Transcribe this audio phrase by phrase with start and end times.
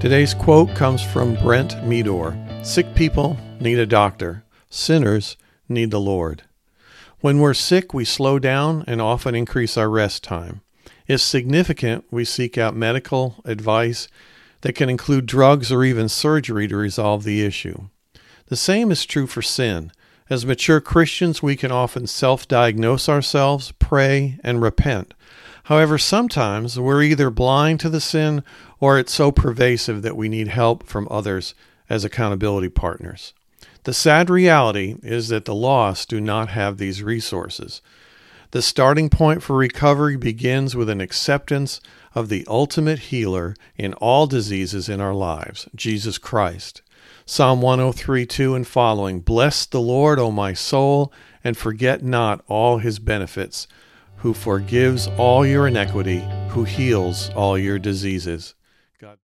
[0.00, 5.36] Today's quote comes from Brent Meador Sick people need a doctor, sinners
[5.68, 6.42] need the Lord.
[7.20, 10.60] When we're sick, we slow down and often increase our rest time.
[11.06, 14.08] If significant, we seek out medical advice
[14.60, 17.88] that can include drugs or even surgery to resolve the issue.
[18.46, 19.92] The same is true for sin.
[20.30, 25.14] As mature Christians, we can often self diagnose ourselves, pray, and repent.
[25.64, 28.44] However, sometimes we're either blind to the sin
[28.80, 31.54] or it's so pervasive that we need help from others
[31.88, 33.32] as accountability partners.
[33.84, 37.80] The sad reality is that the lost do not have these resources.
[38.50, 41.80] The starting point for recovery begins with an acceptance
[42.14, 46.82] of the ultimate healer in all diseases in our lives, Jesus Christ.
[47.26, 51.10] Psalm 103 2 and following Bless the Lord, O my soul,
[51.42, 53.66] and forget not all his benefits
[54.16, 58.54] who forgives all your iniquity, who heals all your diseases.
[58.98, 59.18] God